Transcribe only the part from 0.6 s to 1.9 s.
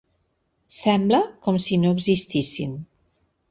Sembla com si